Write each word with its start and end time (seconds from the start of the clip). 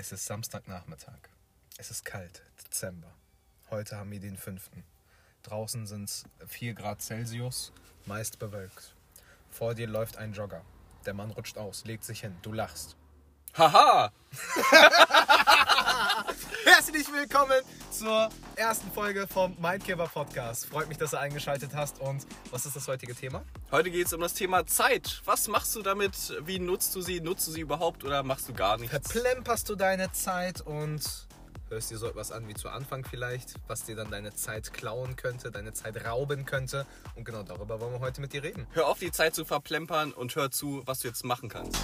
Es 0.00 0.12
ist 0.12 0.26
Samstagnachmittag. 0.26 1.18
Es 1.76 1.90
ist 1.90 2.04
kalt, 2.04 2.44
Dezember. 2.64 3.12
Heute 3.68 3.96
haben 3.96 4.12
wir 4.12 4.20
den 4.20 4.36
5. 4.36 4.70
Draußen 5.42 5.88
sind 5.88 6.04
es 6.04 6.24
4 6.46 6.74
Grad 6.74 7.02
Celsius, 7.02 7.72
meist 8.06 8.38
bewölkt. 8.38 8.94
Vor 9.50 9.74
dir 9.74 9.88
läuft 9.88 10.16
ein 10.16 10.34
Jogger. 10.34 10.64
Der 11.04 11.14
Mann 11.14 11.32
rutscht 11.32 11.58
aus, 11.58 11.84
legt 11.84 12.04
sich 12.04 12.20
hin, 12.20 12.36
du 12.42 12.52
lachst. 12.52 12.96
Haha! 13.54 14.12
Herzlich 16.64 17.12
willkommen 17.12 17.60
zur 17.90 18.28
ersten 18.58 18.90
Folge 18.90 19.28
vom 19.28 19.56
Mindkeeper 19.60 20.08
Podcast. 20.08 20.66
Freut 20.66 20.88
mich, 20.88 20.98
dass 20.98 21.12
du 21.12 21.18
eingeschaltet 21.18 21.70
hast. 21.74 22.00
Und 22.00 22.26
was 22.50 22.66
ist 22.66 22.74
das 22.74 22.88
heutige 22.88 23.14
Thema? 23.14 23.44
Heute 23.70 23.90
geht 23.90 24.06
es 24.06 24.12
um 24.12 24.20
das 24.20 24.34
Thema 24.34 24.66
Zeit. 24.66 25.22
Was 25.24 25.46
machst 25.46 25.76
du 25.76 25.82
damit? 25.82 26.36
Wie 26.44 26.58
nutzt 26.58 26.94
du 26.96 27.00
sie? 27.00 27.20
Nutzt 27.20 27.46
du 27.46 27.52
sie 27.52 27.60
überhaupt 27.60 28.02
oder 28.02 28.24
machst 28.24 28.48
du 28.48 28.52
gar 28.52 28.76
nichts? 28.76 29.12
Verplemperst 29.12 29.68
du 29.68 29.76
deine 29.76 30.10
Zeit 30.10 30.60
und 30.60 31.28
hörst 31.68 31.90
dir 31.90 31.98
so 31.98 32.08
etwas 32.08 32.32
an 32.32 32.48
wie 32.48 32.54
zu 32.54 32.68
Anfang 32.68 33.04
vielleicht, 33.04 33.54
was 33.68 33.84
dir 33.84 33.94
dann 33.94 34.10
deine 34.10 34.34
Zeit 34.34 34.72
klauen 34.72 35.14
könnte, 35.14 35.52
deine 35.52 35.72
Zeit 35.72 36.04
rauben 36.04 36.44
könnte. 36.44 36.84
Und 37.14 37.24
genau 37.24 37.44
darüber 37.44 37.80
wollen 37.80 37.92
wir 37.92 38.00
heute 38.00 38.20
mit 38.20 38.32
dir 38.32 38.42
reden. 38.42 38.66
Hör 38.72 38.88
auf, 38.88 38.98
die 38.98 39.12
Zeit 39.12 39.36
zu 39.36 39.44
verplempern 39.44 40.12
und 40.12 40.34
hör 40.34 40.50
zu, 40.50 40.82
was 40.84 41.00
du 41.00 41.08
jetzt 41.08 41.24
machen 41.24 41.48
kannst. 41.48 41.78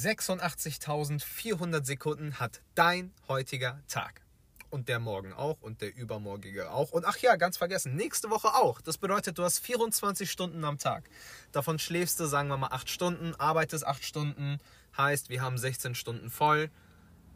86.400 0.00 1.84
Sekunden 1.84 2.40
hat 2.40 2.62
dein 2.74 3.12
heutiger 3.28 3.82
Tag. 3.86 4.22
Und 4.70 4.88
der 4.88 4.98
morgen 4.98 5.32
auch 5.34 5.60
und 5.60 5.82
der 5.82 5.94
übermorgige 5.94 6.70
auch. 6.70 6.92
Und 6.92 7.04
ach 7.04 7.18
ja, 7.18 7.36
ganz 7.36 7.58
vergessen, 7.58 7.96
nächste 7.96 8.30
Woche 8.30 8.54
auch. 8.54 8.80
Das 8.80 8.98
bedeutet, 8.98 9.36
du 9.36 9.42
hast 9.42 9.58
24 9.58 10.30
Stunden 10.30 10.64
am 10.64 10.78
Tag. 10.78 11.10
Davon 11.52 11.78
schläfst 11.78 12.18
du, 12.20 12.26
sagen 12.26 12.48
wir 12.48 12.56
mal, 12.56 12.68
8 12.68 12.88
Stunden, 12.88 13.34
arbeitest 13.34 13.84
8 13.84 14.02
Stunden. 14.04 14.58
Heißt, 14.96 15.28
wir 15.28 15.42
haben 15.42 15.58
16 15.58 15.94
Stunden 15.94 16.30
voll. 16.30 16.70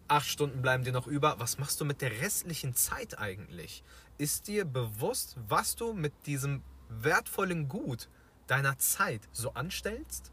8 0.09 0.27
Stunden 0.27 0.63
bleiben 0.63 0.85
dir 0.85 0.93
noch 0.93 1.09
über. 1.09 1.39
Was 1.41 1.59
machst 1.59 1.81
du 1.81 1.85
mit 1.85 2.01
der 2.01 2.21
restlichen 2.23 2.75
Zeit 2.75 3.19
eigentlich? 3.19 3.83
Ist 4.17 4.47
dir 4.47 4.65
bewusst, 4.65 5.37
was 5.49 5.75
du 5.75 5.93
mit 5.93 6.13
diesem 6.27 6.63
wertvollen 6.89 7.69
Gut 7.69 8.09
deiner 8.47 8.79
Zeit 8.79 9.29
so 9.33 9.53
anstellst? 9.55 10.31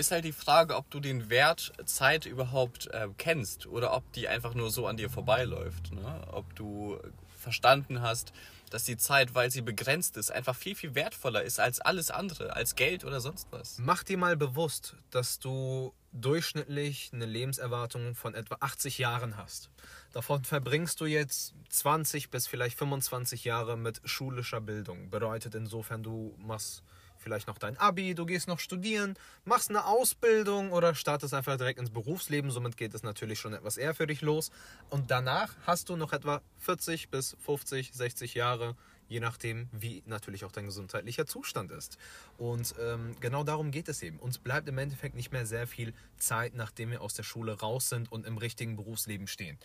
Ist 0.00 0.10
halt 0.10 0.24
die 0.24 0.32
Frage, 0.32 0.76
ob 0.76 0.90
du 0.90 0.98
den 0.98 1.30
Wert 1.30 1.72
Zeit 1.84 2.26
überhaupt 2.26 2.88
äh, 2.88 3.08
kennst 3.18 3.66
oder 3.66 3.94
ob 3.94 4.10
die 4.12 4.28
einfach 4.28 4.54
nur 4.54 4.70
so 4.70 4.86
an 4.86 4.96
dir 4.96 5.10
vorbeiläuft. 5.10 5.92
Ne? 5.92 6.22
Ob 6.32 6.54
du 6.56 6.98
verstanden 7.36 8.02
hast, 8.02 8.32
dass 8.70 8.84
die 8.84 8.96
Zeit, 8.96 9.34
weil 9.34 9.50
sie 9.50 9.62
begrenzt 9.62 10.16
ist, 10.16 10.30
einfach 10.30 10.54
viel, 10.54 10.74
viel 10.74 10.94
wertvoller 10.94 11.42
ist 11.42 11.58
als 11.58 11.80
alles 11.80 12.10
andere, 12.10 12.54
als 12.54 12.76
Geld 12.76 13.04
oder 13.04 13.20
sonst 13.20 13.48
was. 13.50 13.78
Mach 13.78 14.04
dir 14.04 14.16
mal 14.16 14.36
bewusst, 14.36 14.96
dass 15.10 15.38
du 15.38 15.92
durchschnittlich 16.12 17.10
eine 17.12 17.26
Lebenserwartung 17.26 18.14
von 18.14 18.34
etwa 18.34 18.56
80 18.60 18.98
Jahren 18.98 19.36
hast. 19.36 19.70
Davon 20.12 20.44
verbringst 20.44 21.00
du 21.00 21.06
jetzt 21.06 21.54
20 21.68 22.30
bis 22.30 22.46
vielleicht 22.46 22.78
25 22.78 23.44
Jahre 23.44 23.76
mit 23.76 24.00
schulischer 24.04 24.60
Bildung. 24.60 25.10
Bedeutet 25.10 25.54
insofern, 25.54 26.02
du 26.02 26.34
machst 26.38 26.82
vielleicht 27.20 27.46
noch 27.46 27.58
dein 27.58 27.76
Abi, 27.76 28.14
du 28.14 28.26
gehst 28.26 28.48
noch 28.48 28.58
studieren, 28.58 29.14
machst 29.44 29.70
eine 29.70 29.84
Ausbildung 29.84 30.72
oder 30.72 30.94
startest 30.94 31.34
einfach 31.34 31.56
direkt 31.56 31.78
ins 31.78 31.90
Berufsleben. 31.90 32.50
Somit 32.50 32.76
geht 32.76 32.94
es 32.94 33.02
natürlich 33.02 33.38
schon 33.38 33.54
etwas 33.54 33.76
eher 33.76 33.94
für 33.94 34.06
dich 34.06 34.22
los. 34.22 34.50
Und 34.88 35.10
danach 35.10 35.54
hast 35.66 35.88
du 35.88 35.96
noch 35.96 36.12
etwa 36.12 36.42
40 36.58 37.10
bis 37.10 37.36
50, 37.44 37.92
60 37.92 38.34
Jahre, 38.34 38.76
je 39.08 39.20
nachdem, 39.20 39.68
wie 39.72 40.02
natürlich 40.06 40.44
auch 40.44 40.52
dein 40.52 40.66
gesundheitlicher 40.66 41.26
Zustand 41.26 41.72
ist. 41.72 41.98
Und 42.38 42.74
ähm, 42.80 43.14
genau 43.20 43.44
darum 43.44 43.70
geht 43.70 43.88
es 43.88 44.02
eben. 44.02 44.18
Uns 44.18 44.38
bleibt 44.38 44.68
im 44.68 44.78
Endeffekt 44.78 45.14
nicht 45.14 45.32
mehr 45.32 45.46
sehr 45.46 45.66
viel 45.66 45.92
Zeit, 46.16 46.54
nachdem 46.54 46.90
wir 46.90 47.02
aus 47.02 47.14
der 47.14 47.24
Schule 47.24 47.58
raus 47.58 47.88
sind 47.88 48.10
und 48.10 48.26
im 48.26 48.38
richtigen 48.38 48.76
Berufsleben 48.76 49.26
stehen. 49.26 49.58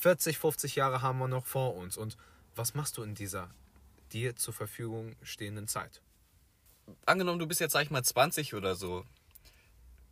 40, 0.00 0.38
50 0.38 0.76
Jahre 0.76 1.02
haben 1.02 1.18
wir 1.18 1.28
noch 1.28 1.46
vor 1.46 1.74
uns. 1.76 1.96
Und 1.96 2.16
was 2.54 2.74
machst 2.74 2.98
du 2.98 3.02
in 3.02 3.14
dieser 3.14 3.50
dir 4.12 4.36
zur 4.36 4.54
Verfügung 4.54 5.16
stehenden 5.22 5.66
Zeit? 5.66 6.02
Angenommen, 7.06 7.38
du 7.38 7.46
bist 7.46 7.60
jetzt, 7.60 7.72
sag 7.72 7.82
ich 7.82 7.90
mal, 7.90 8.02
20 8.02 8.54
oder 8.54 8.74
so. 8.74 9.04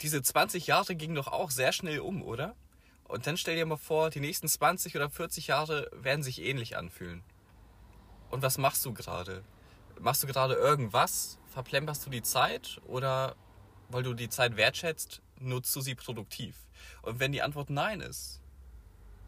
Diese 0.01 0.23
20 0.23 0.67
Jahre 0.67 0.95
gingen 0.97 1.15
doch 1.15 1.29
auch 1.29 1.51
sehr 1.51 1.73
schnell 1.73 2.01
um, 2.01 2.23
oder? 2.23 2.57
Und 3.05 3.27
dann 3.27 3.37
stell 3.37 3.57
dir 3.57 3.67
mal 3.67 3.77
vor, 3.77 4.11
die 4.11 4.21
nächsten 4.21 4.49
20 4.49 4.97
oder 4.97 5.11
40 5.11 5.49
Jahre 5.49 5.91
werden 5.93 6.23
sich 6.23 6.41
ähnlich 6.43 6.77
anfühlen. 6.77 7.23
Und 8.31 8.43
was 8.43 8.59
machst 8.59 8.85
du 8.85 8.95
gerade? 8.95 9.45
Machst 10.01 10.23
du 10.23 10.27
gerade 10.27 10.55
irgendwas? 10.55 11.39
Verplemperst 11.51 12.07
du 12.07 12.11
die 12.11 12.23
Zeit? 12.23 12.81
Oder 12.87 13.37
weil 13.91 14.03
du 14.03 14.15
die 14.15 14.31
Zeit 14.31 14.57
wertschätzt, 14.57 15.21
nutzt 15.39 15.77
du 15.77 15.81
sie 15.81 15.95
produktiv? 15.95 16.57
Und 17.03 17.21
wenn 17.21 17.33
die 17.33 17.43
Antwort 17.43 17.69
Nein 17.69 18.01
ist, 18.01 18.41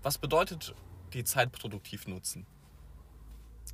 was 0.03 0.19
bedeutet 0.19 0.75
die 1.13 1.25
Zeit 1.25 1.53
produktiv 1.53 2.07
nutzen? 2.07 2.47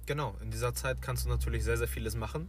Genau, 0.06 0.36
in 0.40 0.50
dieser 0.50 0.74
Zeit 0.74 1.00
kannst 1.00 1.24
du 1.24 1.28
natürlich 1.28 1.62
sehr, 1.62 1.78
sehr 1.78 1.88
vieles 1.88 2.16
machen 2.16 2.48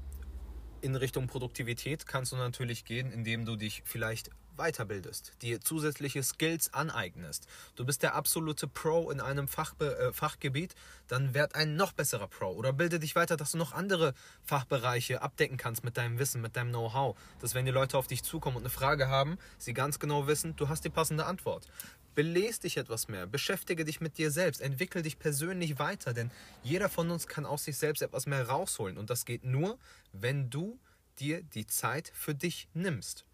in 0.82 0.96
Richtung 0.96 1.28
Produktivität 1.28 2.06
kannst 2.06 2.32
du 2.32 2.36
natürlich 2.36 2.86
gehen, 2.86 3.12
indem 3.12 3.46
du 3.46 3.56
dich 3.56 3.84
vielleicht 3.86 4.30
weiterbildest, 4.62 5.34
dir 5.42 5.60
zusätzliche 5.60 6.22
Skills 6.22 6.74
aneignest. 6.74 7.48
Du 7.76 7.84
bist 7.84 8.04
der 8.04 8.14
absolute 8.16 8.68
Pro 8.68 9.10
in 9.10 9.20
einem 9.20 9.48
Fachbe 9.48 9.98
äh, 9.98 10.14
Fachgebiet, 10.14 10.76
dann 11.08 11.34
werd 11.34 11.56
ein 11.56 11.76
noch 11.76 11.94
besserer 11.94 12.28
Pro 12.28 12.52
oder 12.52 12.72
bilde 12.74 13.00
dich 13.00 13.16
weiter, 13.16 13.38
dass 13.38 13.52
du 13.52 13.58
noch 13.58 13.74
andere 13.74 14.14
Fachbereiche 14.44 15.22
abdecken 15.22 15.58
kannst 15.58 15.84
mit 15.84 15.98
deinem 15.98 16.20
Wissen, 16.20 16.42
mit 16.42 16.56
deinem 16.56 16.70
Know-how. 16.70 17.18
Dass 17.40 17.56
wenn 17.56 17.66
die 17.66 17.72
Leute 17.72 17.98
auf 17.98 18.08
dich 18.08 18.24
zukommen 18.24 18.58
und 18.58 18.64
eine 18.64 18.70
Frage 18.70 19.08
haben, 19.08 19.38
sie 19.58 19.74
ganz 19.74 20.00
genau 20.00 20.28
wissen, 20.28 20.56
du 20.56 20.70
hast 20.70 20.86
die 20.86 20.90
passende 20.90 21.26
Antwort. 21.26 21.68
Belest 22.14 22.66
dich 22.66 22.78
etwas 22.78 23.08
mehr, 23.08 23.26
beschäftige 23.26 23.86
dich 23.86 24.02
mit 24.02 24.18
dir 24.18 24.32
selbst, 24.32 24.62
entwickel 24.62 25.02
dich 25.02 25.18
persönlich 25.18 25.80
weiter, 25.80 26.14
denn 26.14 26.30
jeder 26.62 26.90
von 26.90 27.10
uns 27.10 27.26
kann 27.26 27.46
aus 27.46 27.64
sich 27.64 27.78
selbst 27.78 28.02
etwas 28.02 28.26
mehr 28.26 28.48
rausholen 28.48 28.98
und 28.98 29.10
das 29.10 29.26
geht 29.26 29.46
nur, 29.46 29.80
wenn 30.12 30.50
du 30.50 30.78
dir 31.20 31.42
die 31.42 31.68
Zeit 31.68 32.12
für 32.14 32.36
dich 32.36 32.68
nimmst. 32.74 33.26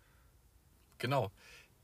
Genau. 0.98 1.32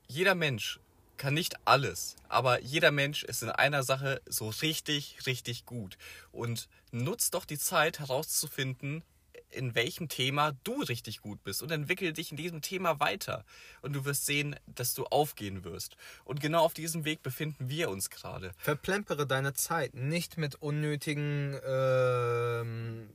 Jeder 0.08 0.36
Mensch 0.36 0.80
kann 1.18 1.34
nicht 1.34 1.56
alles, 1.66 2.16
aber 2.28 2.62
jeder 2.62 2.92
Mensch 2.92 3.24
ist 3.24 3.44
in 3.44 3.50
einer 3.50 3.84
Sache 3.84 4.22
so 4.26 4.50
richtig, 4.50 5.26
richtig 5.26 5.66
gut 5.66 5.98
und 6.32 6.68
nutzt 6.92 7.34
doch 7.34 7.46
die 7.46 7.58
Zeit 7.58 8.00
herauszufinden, 8.00 9.04
in 9.50 9.76
welchem 9.76 10.10
Thema 10.10 10.54
du 10.64 10.82
richtig 10.82 11.22
gut 11.22 11.44
bist 11.44 11.62
und 11.62 11.72
entwickel 11.72 12.14
dich 12.14 12.32
in 12.32 12.38
diesem 12.38 12.62
Thema 12.62 13.00
weiter. 13.00 13.46
Und 13.82 13.94
du 13.94 14.04
wirst 14.04 14.26
sehen, 14.26 14.56
dass 14.66 14.94
du 14.94 15.06
aufgehen 15.06 15.64
wirst. 15.64 15.96
Und 16.26 16.42
genau 16.42 16.64
auf 16.64 16.74
diesem 16.74 17.06
Weg 17.06 17.22
befinden 17.22 17.70
wir 17.70 17.90
uns 17.90 18.10
gerade. 18.10 18.52
Verplempere 18.58 19.28
deine 19.28 19.54
Zeit 19.54 19.94
nicht 19.94 20.38
mit 20.38 20.56
unnötigen 20.56 21.60
ähm, 21.66 23.10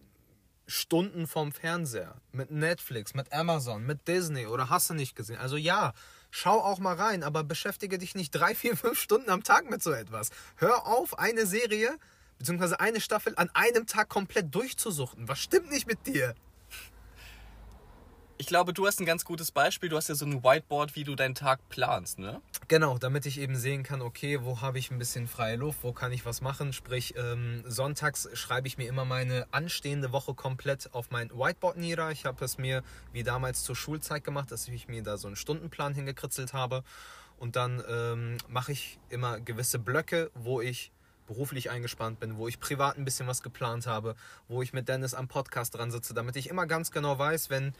Stunden 0.68 1.26
vom 1.26 1.50
Fernseher, 1.50 2.20
mit 2.30 2.50
Netflix, 2.50 3.14
mit 3.14 3.32
Amazon, 3.32 3.84
mit 3.84 4.06
Disney 4.06 4.46
oder 4.46 4.68
hast 4.68 4.90
du 4.90 4.94
nicht 4.94 5.16
gesehen. 5.16 5.38
Also 5.38 5.56
ja, 5.56 5.94
schau 6.30 6.60
auch 6.60 6.78
mal 6.78 6.94
rein, 6.94 7.22
aber 7.22 7.42
beschäftige 7.42 7.98
dich 7.98 8.14
nicht 8.14 8.30
drei, 8.30 8.54
vier, 8.54 8.76
fünf 8.76 9.00
Stunden 9.00 9.30
am 9.30 9.42
Tag 9.42 9.70
mit 9.70 9.82
so 9.82 9.90
etwas. 9.92 10.30
Hör 10.56 10.86
auf, 10.86 11.18
eine 11.18 11.46
Serie 11.46 11.98
beziehungsweise 12.38 12.80
eine 12.80 13.00
Staffel 13.00 13.32
an 13.36 13.50
einem 13.54 13.86
Tag 13.86 14.08
komplett 14.08 14.54
durchzusuchten. 14.54 15.26
Was 15.26 15.40
stimmt 15.40 15.70
nicht 15.70 15.86
mit 15.86 16.06
dir? 16.06 16.34
Ich 18.40 18.46
glaube, 18.46 18.72
du 18.72 18.86
hast 18.86 19.00
ein 19.00 19.04
ganz 19.04 19.24
gutes 19.24 19.50
Beispiel. 19.50 19.88
Du 19.88 19.96
hast 19.96 20.08
ja 20.08 20.14
so 20.14 20.24
ein 20.24 20.44
Whiteboard, 20.44 20.94
wie 20.94 21.02
du 21.02 21.16
deinen 21.16 21.34
Tag 21.34 21.58
planst, 21.68 22.20
ne? 22.20 22.40
Genau, 22.68 22.96
damit 22.96 23.26
ich 23.26 23.40
eben 23.40 23.56
sehen 23.56 23.82
kann, 23.82 24.00
okay, 24.00 24.44
wo 24.44 24.60
habe 24.60 24.78
ich 24.78 24.92
ein 24.92 24.98
bisschen 24.98 25.26
freie 25.26 25.56
Luft, 25.56 25.80
wo 25.82 25.92
kann 25.92 26.12
ich 26.12 26.24
was 26.24 26.40
machen. 26.40 26.72
Sprich, 26.72 27.14
ähm, 27.16 27.64
sonntags 27.66 28.28
schreibe 28.34 28.68
ich 28.68 28.78
mir 28.78 28.88
immer 28.88 29.04
meine 29.04 29.48
anstehende 29.50 30.12
Woche 30.12 30.34
komplett 30.34 30.94
auf 30.94 31.10
mein 31.10 31.30
Whiteboard 31.30 31.78
nieder. 31.78 32.12
Ich 32.12 32.26
habe 32.26 32.44
es 32.44 32.58
mir 32.58 32.84
wie 33.12 33.24
damals 33.24 33.64
zur 33.64 33.74
Schulzeit 33.74 34.22
gemacht, 34.22 34.52
dass 34.52 34.68
ich 34.68 34.86
mir 34.86 35.02
da 35.02 35.16
so 35.16 35.26
einen 35.26 35.36
Stundenplan 35.36 35.94
hingekritzelt 35.94 36.52
habe. 36.52 36.84
Und 37.38 37.56
dann 37.56 37.82
ähm, 37.90 38.36
mache 38.48 38.70
ich 38.70 39.00
immer 39.08 39.40
gewisse 39.40 39.80
Blöcke, 39.80 40.30
wo 40.34 40.60
ich 40.60 40.92
beruflich 41.26 41.70
eingespannt 41.70 42.20
bin, 42.20 42.36
wo 42.36 42.46
ich 42.46 42.60
privat 42.60 42.98
ein 42.98 43.04
bisschen 43.04 43.26
was 43.26 43.42
geplant 43.42 43.88
habe, 43.88 44.14
wo 44.46 44.62
ich 44.62 44.72
mit 44.72 44.88
Dennis 44.88 45.12
am 45.14 45.26
Podcast 45.26 45.74
dran 45.74 45.90
sitze, 45.90 46.14
damit 46.14 46.36
ich 46.36 46.48
immer 46.48 46.66
ganz 46.66 46.92
genau 46.92 47.18
weiß, 47.18 47.50
wenn 47.50 47.74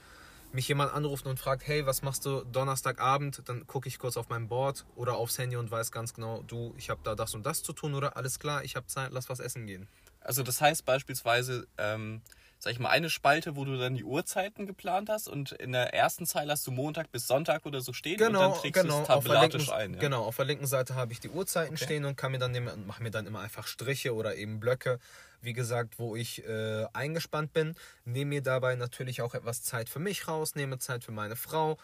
mich 0.53 0.69
jemand 0.69 0.93
anruft 0.93 1.27
und 1.27 1.39
fragt, 1.39 1.67
hey, 1.67 1.87
was 1.87 2.03
machst 2.03 2.25
du 2.25 2.45
Donnerstagabend, 2.45 3.43
dann 3.47 3.67
gucke 3.67 3.89
ich 3.89 3.99
kurz 3.99 4.17
auf 4.17 4.29
mein 4.29 4.49
Board 4.49 4.87
oder 4.97 5.17
aufs 5.17 5.39
Handy 5.39 5.57
und 5.57 5.71
weiß 5.71 5.93
ganz 5.93 6.15
genau, 6.15 6.43
du, 6.47 6.75
ich 6.77 6.91
habe 6.91 7.01
da 7.05 7.15
das 7.15 7.35
und 7.35 7.45
das 7.45 7.63
zu 7.63 7.73
tun 7.73 7.95
oder 7.95 8.17
alles 8.17 8.39
klar, 8.39 8.65
ich 8.65 8.77
habe 8.77 8.87
Zeit, 8.87 9.13
lass 9.13 9.29
was 9.29 9.41
essen 9.41 9.67
gehen. 9.67 9.89
Also 10.21 10.43
das 10.43 10.61
heißt 10.61 10.85
beispielsweise, 10.85 11.67
ähm, 11.79 12.23
sag 12.59 12.73
ich 12.73 12.79
mal, 12.79 12.89
eine 12.89 13.09
Spalte, 13.09 13.57
wo 13.57 13.65
du 13.65 13.79
dann 13.79 13.95
die 13.95 14.05
Uhrzeiten 14.05 14.67
geplant 14.67 15.09
hast 15.09 15.29
und 15.29 15.53
in 15.53 15.73
der 15.73 15.95
ersten 15.95 16.27
Zeile 16.27 16.53
hast 16.53 16.67
du 16.67 16.71
Montag 16.71 17.13
bis 17.13 17.27
Sonntag 17.27 17.65
oder 17.67 17.81
so 17.81 17.93
stehen 17.93 18.21
und 18.21 18.33
dann 18.33 18.55
trägst 18.55 18.83
genau. 18.83 18.97
du 18.97 19.03
es 19.03 19.07
der 19.07 19.17
tabellarisch 19.17 19.71
ein. 19.71 19.95
Ja? 19.95 20.01
Genau, 20.01 20.25
auf 20.25 20.37
der 20.37 20.47
linken 20.47 20.67
Seite 20.67 20.95
habe 20.95 21.13
ich 21.13 21.21
die 21.21 21.29
Uhrzeiten 21.29 21.77
stehen 21.77 22.05
und 22.05 22.17
kann 22.17 22.33
mir 22.33 22.39
dann 22.39 22.53
mache 22.87 23.03
mir 23.03 23.11
dann 23.11 23.27
immer 23.27 23.41
einfach 23.41 23.67
Striche 23.67 24.15
oder 24.15 24.35
eben 24.35 24.61
Blöcke, 24.61 24.99
wie 25.41 25.53
gesagt, 25.53 25.99
wo 25.99 26.17
ich 26.17 26.45
äh, 26.47 26.87
eingespannt 26.93 27.53
bin. 27.53 27.75
Nehme 28.05 28.31
mir 28.31 28.43
dabei 28.43 28.75
natürlich 28.75 29.23
auch 29.23 29.35
etwas 29.35 29.63
Zeit 29.63 29.89
für 29.89 29.99
mich 29.99 30.29
raus, 30.29 30.55
nehme 30.55 30.79
Zeit 30.79 31.05
für 31.05 31.13
meine 31.13 31.37
Frau 31.37 31.79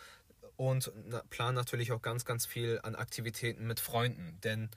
und 0.57 0.93
na, 1.07 1.23
plane 1.31 1.55
natürlich 1.55 1.93
auch 1.93 2.03
ganz, 2.03 2.25
ganz 2.25 2.47
viel 2.47 2.81
an 2.83 2.95
Aktivitäten 2.95 3.67
mit 3.67 3.81
Freunden. 3.81 4.39
Denn 4.43 4.71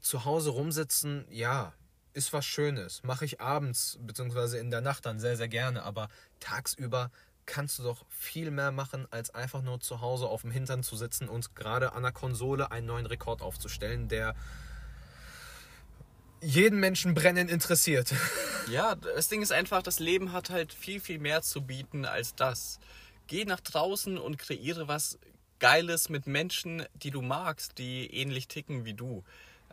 zu 0.00 0.24
Hause 0.24 0.50
rumsitzen, 0.50 1.26
ja, 1.30 1.72
ist 2.12 2.32
was 2.32 2.46
Schönes. 2.46 3.02
Mache 3.02 3.24
ich 3.24 3.40
abends 3.40 3.98
bzw. 4.00 4.58
in 4.58 4.70
der 4.70 4.80
Nacht 4.80 5.06
dann 5.06 5.18
sehr, 5.18 5.36
sehr 5.36 5.48
gerne. 5.48 5.82
Aber 5.82 6.08
tagsüber 6.40 7.10
kannst 7.46 7.78
du 7.78 7.82
doch 7.82 8.06
viel 8.08 8.50
mehr 8.50 8.72
machen, 8.72 9.06
als 9.10 9.34
einfach 9.34 9.62
nur 9.62 9.80
zu 9.80 10.00
Hause 10.00 10.26
auf 10.26 10.42
dem 10.42 10.50
Hintern 10.50 10.82
zu 10.82 10.96
sitzen 10.96 11.28
und 11.28 11.54
gerade 11.54 11.92
an 11.92 12.02
der 12.02 12.12
Konsole 12.12 12.70
einen 12.70 12.86
neuen 12.86 13.06
Rekord 13.06 13.42
aufzustellen, 13.42 14.08
der 14.08 14.34
jeden 16.44 16.78
Menschen 16.80 17.14
brennend 17.14 17.50
interessiert. 17.50 18.12
Ja, 18.66 18.94
das 18.94 19.28
Ding 19.28 19.42
ist 19.42 19.52
einfach, 19.52 19.82
das 19.82 19.98
Leben 19.98 20.32
hat 20.32 20.48
halt 20.48 20.72
viel, 20.72 20.98
viel 20.98 21.18
mehr 21.18 21.42
zu 21.42 21.60
bieten 21.60 22.06
als 22.06 22.34
das. 22.34 22.78
Geh 23.26 23.44
nach 23.44 23.60
draußen 23.60 24.16
und 24.16 24.38
kreiere 24.38 24.88
was 24.88 25.18
Geiles 25.58 26.08
mit 26.08 26.26
Menschen, 26.26 26.82
die 26.94 27.10
du 27.10 27.20
magst, 27.20 27.76
die 27.76 28.06
ähnlich 28.06 28.48
ticken 28.48 28.86
wie 28.86 28.94
du. 28.94 29.22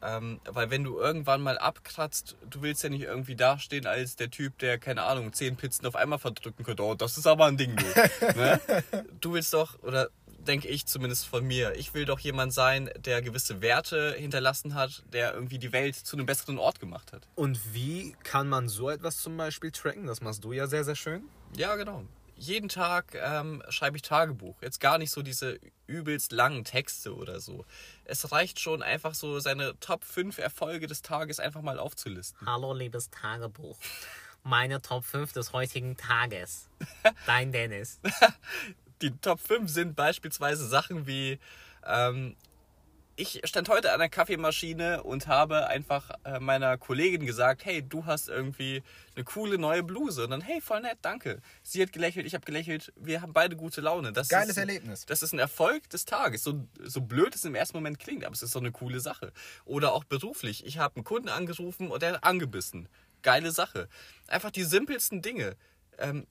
Ähm, 0.02 0.42
weil 0.44 0.72
wenn 0.72 0.84
du 0.84 1.00
irgendwann 1.00 1.42
mal 1.42 1.58
abkratzt, 1.58 2.36
du 2.50 2.62
willst 2.64 2.84
ja 2.84 2.90
nicht 2.90 3.04
irgendwie 3.04 3.36
dastehen 3.36 3.86
als 3.86 4.18
der 4.18 4.30
Typ, 4.30 4.58
der, 4.58 4.78
keine 4.78 5.04
Ahnung, 5.04 5.32
zehn 5.32 5.56
Pizzen 5.56 5.86
auf 5.86 5.96
einmal 5.96 6.20
verdrücken 6.20 6.66
könnte. 6.66 6.84
Oh, 6.84 6.94
das 6.96 7.18
ist 7.18 7.28
aber 7.28 7.46
ein 7.46 7.56
Ding, 7.56 7.76
du. 7.76 8.26
ne? 8.36 8.60
Du 9.22 9.34
willst 9.34 9.54
doch, 9.54 9.82
oder 9.84 10.10
denke 10.48 10.68
ich 10.68 10.86
zumindest 10.86 11.28
von 11.28 11.46
mir, 11.46 11.76
ich 11.76 11.94
will 11.94 12.06
doch 12.06 12.20
jemand 12.20 12.54
sein, 12.54 12.90
der 12.98 13.22
gewisse 13.22 13.62
Werte 13.62 14.16
hinterlassen 14.18 14.76
hat, 14.76 15.04
der 15.12 15.34
irgendwie 15.34 15.60
die 15.60 15.72
Welt 15.72 15.96
zu 15.96 16.16
einem 16.16 16.26
besseren 16.26 16.58
Ort 16.58 16.80
gemacht 16.80 17.14
hat. 17.14 17.28
Und 17.36 17.74
wie 17.74 18.16
kann 18.24 18.50
man 18.50 18.68
so 18.68 18.90
etwas 18.90 19.18
zum 19.18 19.38
Beispiel 19.38 19.72
tracken? 19.72 20.08
Das 20.08 20.22
machst 20.22 20.44
du 20.44 20.52
ja 20.52 20.68
sehr, 20.68 20.84
sehr 20.84 20.96
schön. 20.96 21.24
Ja, 21.56 21.76
genau. 21.76 22.04
Jeden 22.36 22.70
Tag 22.70 23.14
ähm, 23.14 23.62
schreibe 23.70 23.98
ich 23.98 24.02
Tagebuch. 24.02 24.56
Jetzt 24.62 24.80
gar 24.80 24.98
nicht 24.98 25.12
so 25.12 25.22
diese 25.22 25.60
übelst 25.86 26.32
langen 26.32 26.64
Texte 26.64 27.16
oder 27.16 27.40
so. 27.40 27.66
Es 28.04 28.32
reicht 28.32 28.60
schon 28.60 28.82
einfach 28.82 29.14
so 29.14 29.40
seine 29.40 29.80
Top 29.80 30.04
5 30.04 30.40
Erfolge 30.40 30.88
des 30.88 31.04
Tages 31.04 31.40
einfach 31.40 31.62
mal 31.62 31.78
aufzulisten. 31.78 32.48
Hallo, 32.48 32.74
liebes 32.74 33.12
Tagebuch. 33.12 33.78
Meine 34.44 34.82
Top 34.82 35.06
5 35.06 35.34
des 35.34 35.54
heutigen 35.54 35.98
Tages. 35.98 36.68
Dein 37.28 37.52
Dennis. 37.52 38.00
Die 39.02 39.12
Top 39.12 39.40
5 39.40 39.70
sind 39.70 39.96
beispielsweise 39.96 40.68
Sachen 40.68 41.08
wie, 41.08 41.40
ähm, 41.86 42.36
ich 43.16 43.42
stand 43.44 43.70
heute 43.70 43.92
an 43.94 44.00
der 44.00 44.10
Kaffeemaschine 44.10 45.04
und 45.04 45.28
habe 45.28 45.68
einfach 45.68 46.12
äh, 46.24 46.40
meiner 46.40 46.78
Kollegin 46.78 47.26
gesagt, 47.26 47.66
hey, 47.66 47.82
du 47.82 48.06
hast 48.06 48.30
irgendwie 48.30 48.84
eine 49.16 49.24
coole 49.26 49.58
neue 49.58 49.84
Bluse. 49.84 50.24
Und 50.24 50.32
dann, 50.32 50.42
hey, 50.42 50.62
voll 50.62 50.82
nett, 50.82 50.98
danke. 51.02 51.42
Sie 51.62 51.82
hat 51.82 51.92
gelächelt, 51.92 52.26
ich 52.26 52.34
habe 52.34 52.46
gelächelt, 52.46 52.94
wir 52.96 53.22
haben 53.22 53.34
beide 53.34 53.56
gute 53.56 53.82
Laune. 53.82 54.14
Das 54.14 54.30
Geiles 54.30 54.52
ist, 54.52 54.58
Erlebnis. 54.58 55.06
Das 55.06 55.22
ist 55.22 55.34
ein 55.34 55.40
Erfolg 55.40 55.90
des 55.90 56.06
Tages. 56.06 56.44
So, 56.44 56.68
so 56.84 57.02
blöd 57.02 57.36
es 57.36 57.46
im 57.46 57.56
ersten 57.56 57.78
Moment 57.78 58.00
klingt, 58.00 58.24
aber 58.24 58.34
es 58.34 58.42
ist 58.42 58.52
so 58.52 58.60
eine 58.60 58.72
coole 58.72 59.00
Sache. 59.00 59.34
Oder 59.66 59.94
auch 59.94 60.04
beruflich. 60.04 60.66
Ich 60.66 60.78
habe 60.78 60.96
einen 60.96 61.04
Kunden 61.04 61.30
angerufen 61.30 61.90
und 61.90 62.02
er 62.04 62.14
hat 62.14 62.24
angebissen. 62.24 62.88
Geile 63.22 63.52
Sache. 63.52 63.88
Einfach 64.28 64.52
die 64.52 64.64
simpelsten 64.64 65.22
Dinge. 65.22 65.56
Ähm, 65.98 66.26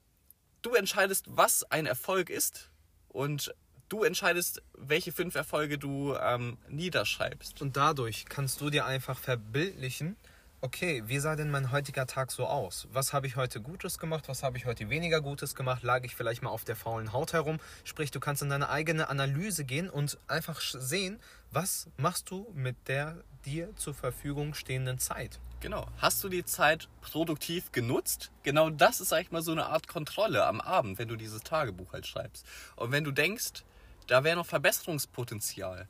du 0.63 0.75
entscheidest, 0.75 1.27
was 1.29 1.65
ein 1.71 1.87
Erfolg 1.87 2.31
ist 2.31 2.71
und 3.09 3.55
du 3.89 4.05
entscheidest, 4.05 4.63
welche 4.75 5.13
fünf 5.13 5.35
Erfolge 5.35 5.79
du 5.79 6.15
ähm, 6.15 6.59
niederschreibst. 6.69 7.61
Und 7.61 7.77
dadurch 7.77 8.27
kannst 8.29 8.61
du 8.61 8.71
dir 8.71 8.87
einfach 8.87 9.19
verbildlichen, 9.19 10.17
okay, 10.63 11.03
wie 11.07 11.19
sah 11.19 11.37
denn 11.37 11.51
mein 11.51 11.71
heutiger 11.73 12.07
Tag 12.07 12.31
so 12.31 12.47
aus? 12.47 12.87
Was 12.93 13.13
habe 13.13 13.27
ich 13.27 13.37
heute 13.37 13.61
Gutes 13.61 13.99
gemacht? 13.99 14.29
Was 14.29 14.43
habe 14.43 14.59
ich 14.59 14.67
heute 14.67 14.91
weniger 14.91 15.21
Gutes 15.21 15.55
gemacht? 15.55 15.83
Lag 15.83 16.05
ich 16.05 16.15
vielleicht 16.15 16.43
mal 16.43 16.51
auf 16.51 16.65
der 16.65 16.77
faulen 16.77 17.13
Haut 17.13 17.33
herum? 17.33 17.59
Sprich, 17.85 18.11
du 18.11 18.21
kannst 18.21 18.43
in 18.43 18.51
deine 18.51 18.69
eigene 18.69 19.09
Analyse 19.09 19.65
gehen 19.65 19.89
und 19.89 20.19
einfach 20.29 20.61
sehen, 20.61 21.19
was 21.51 21.89
machst 21.97 22.31
du 22.31 22.47
mit 22.55 22.77
der 22.89 23.17
dir 23.45 23.75
zur 23.77 23.95
Verfügung 23.95 24.55
stehenden 24.55 24.99
Zeit? 24.99 25.41
Genau. 25.61 25.87
Hast 25.99 26.25
du 26.25 26.31
die 26.31 26.45
Zeit 26.45 26.89
produktiv 27.03 27.71
genutzt? 27.71 28.31
Genau 28.45 28.71
das 28.71 29.01
ist, 29.01 29.11
sag 29.11 29.21
ich 29.21 29.31
mal, 29.31 29.43
so 29.43 29.53
eine 29.53 29.67
Art 29.67 29.89
Kontrolle 29.89 30.47
am 30.47 30.59
Abend, 30.59 30.99
wenn 30.99 31.09
du 31.09 31.17
dieses 31.17 31.43
Tagebuch 31.43 31.93
halt 31.93 32.07
schreibst. 32.07 32.47
Und 32.77 32.93
wenn 32.93 33.05
du 33.05 33.13
denkst, 33.13 33.65
da 34.07 34.25
wäre 34.25 34.37
noch 34.37 34.47
Verbesserungspotenzial, 34.47 35.87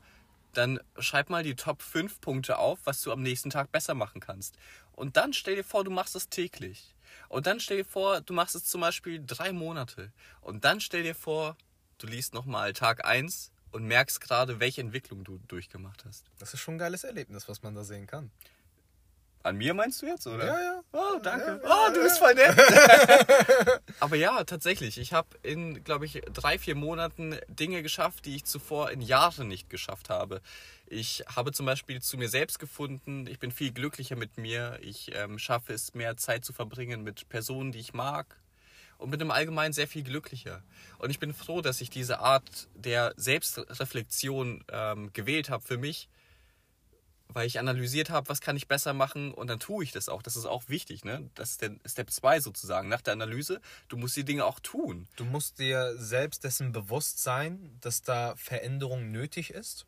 dann 0.54 0.80
schreib 0.98 1.30
mal 1.30 1.44
die 1.44 1.54
Top 1.54 1.82
5 1.82 2.20
Punkte 2.20 2.58
auf, 2.58 2.80
was 2.82 3.00
du 3.02 3.12
am 3.12 3.22
nächsten 3.22 3.50
Tag 3.50 3.70
besser 3.70 3.94
machen 3.94 4.20
kannst. 4.20 4.56
Und 4.92 5.16
dann 5.16 5.32
stell 5.32 5.54
dir 5.54 5.64
vor, 5.64 5.84
du 5.84 5.92
machst 5.92 6.16
es 6.16 6.28
täglich. 6.28 6.96
Und 7.28 7.46
dann 7.46 7.60
stell 7.60 7.78
dir 7.78 7.84
vor, 7.84 8.20
du 8.20 8.32
machst 8.32 8.56
es 8.56 8.64
zum 8.64 8.80
Beispiel 8.80 9.22
drei 9.24 9.52
Monate. 9.52 10.12
Und 10.40 10.64
dann 10.64 10.80
stell 10.80 11.04
dir 11.04 11.14
vor, 11.14 11.56
du 11.98 12.08
liest 12.08 12.34
nochmal 12.34 12.72
Tag 12.72 13.04
1 13.04 13.52
und 13.70 13.84
merkst 13.84 14.20
gerade, 14.20 14.58
welche 14.58 14.80
Entwicklung 14.80 15.22
du 15.22 15.38
durchgemacht 15.46 16.04
hast. 16.04 16.26
Das 16.40 16.54
ist 16.54 16.60
schon 16.60 16.74
ein 16.74 16.78
geiles 16.78 17.04
Erlebnis, 17.04 17.48
was 17.48 17.62
man 17.62 17.76
da 17.76 17.84
sehen 17.84 18.08
kann. 18.08 18.32
An 19.42 19.56
mir 19.56 19.72
meinst 19.72 20.02
du 20.02 20.06
jetzt, 20.06 20.26
oder? 20.26 20.46
Ja, 20.46 20.60
ja. 20.60 20.82
Oh, 20.92 21.18
danke. 21.22 21.60
Ja, 21.64 21.86
oh, 21.86 21.94
du 21.94 22.02
bist 22.02 22.18
voll 22.18 22.34
nett. 22.34 22.54
Aber 24.00 24.16
ja, 24.16 24.44
tatsächlich. 24.44 24.98
Ich 24.98 25.14
habe 25.14 25.28
in, 25.42 25.82
glaube 25.82 26.04
ich, 26.04 26.20
drei, 26.32 26.58
vier 26.58 26.74
Monaten 26.74 27.38
Dinge 27.48 27.82
geschafft, 27.82 28.26
die 28.26 28.36
ich 28.36 28.44
zuvor 28.44 28.90
in 28.90 29.00
Jahren 29.00 29.48
nicht 29.48 29.70
geschafft 29.70 30.10
habe. 30.10 30.42
Ich 30.86 31.24
habe 31.34 31.52
zum 31.52 31.64
Beispiel 31.64 32.02
zu 32.02 32.18
mir 32.18 32.28
selbst 32.28 32.58
gefunden. 32.58 33.26
Ich 33.28 33.38
bin 33.38 33.50
viel 33.50 33.72
glücklicher 33.72 34.16
mit 34.16 34.36
mir. 34.36 34.78
Ich 34.82 35.14
ähm, 35.14 35.38
schaffe 35.38 35.72
es, 35.72 35.94
mehr 35.94 36.18
Zeit 36.18 36.44
zu 36.44 36.52
verbringen 36.52 37.02
mit 37.02 37.28
Personen, 37.30 37.72
die 37.72 37.78
ich 37.78 37.94
mag. 37.94 38.36
Und 38.98 39.10
bin 39.10 39.20
im 39.20 39.30
Allgemeinen 39.30 39.72
sehr 39.72 39.88
viel 39.88 40.02
glücklicher. 40.02 40.62
Und 40.98 41.08
ich 41.08 41.18
bin 41.18 41.32
froh, 41.32 41.62
dass 41.62 41.80
ich 41.80 41.88
diese 41.88 42.18
Art 42.18 42.68
der 42.74 43.14
Selbstreflexion 43.16 44.64
ähm, 44.70 45.10
gewählt 45.14 45.48
habe 45.48 45.62
für 45.62 45.78
mich, 45.78 46.10
weil 47.32 47.46
ich 47.46 47.58
analysiert 47.58 48.10
habe, 48.10 48.28
was 48.28 48.40
kann 48.40 48.56
ich 48.56 48.68
besser 48.68 48.92
machen 48.92 49.32
und 49.32 49.48
dann 49.48 49.60
tue 49.60 49.84
ich 49.84 49.92
das 49.92 50.08
auch. 50.08 50.22
Das 50.22 50.36
ist 50.36 50.46
auch 50.46 50.68
wichtig, 50.68 51.04
ne? 51.04 51.30
Das 51.34 51.50
ist 51.50 51.62
der 51.62 51.76
Step 51.86 52.10
2 52.10 52.40
sozusagen. 52.40 52.88
Nach 52.88 53.00
der 53.00 53.12
Analyse, 53.12 53.60
du 53.88 53.96
musst 53.96 54.16
die 54.16 54.24
Dinge 54.24 54.44
auch 54.44 54.60
tun. 54.60 55.06
Du 55.16 55.24
musst 55.24 55.58
dir 55.58 55.94
selbst 55.96 56.44
dessen 56.44 56.72
bewusst 56.72 57.22
sein, 57.22 57.78
dass 57.80 58.02
da 58.02 58.34
Veränderung 58.36 59.10
nötig 59.10 59.50
ist, 59.50 59.86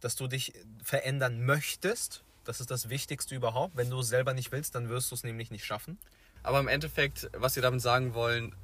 dass 0.00 0.16
du 0.16 0.26
dich 0.26 0.52
verändern 0.82 1.44
möchtest. 1.44 2.24
Das 2.44 2.60
ist 2.60 2.70
das 2.70 2.88
Wichtigste 2.88 3.34
überhaupt. 3.34 3.76
Wenn 3.76 3.90
du 3.90 4.00
es 4.00 4.08
selber 4.08 4.34
nicht 4.34 4.52
willst, 4.52 4.74
dann 4.74 4.88
wirst 4.88 5.10
du 5.10 5.14
es 5.14 5.24
nämlich 5.24 5.50
nicht 5.50 5.64
schaffen. 5.64 5.98
Aber 6.42 6.60
im 6.60 6.68
Endeffekt, 6.68 7.28
was 7.32 7.56
wir 7.56 7.62
damit 7.62 7.80
sagen 7.80 8.14
wollen, 8.14 8.54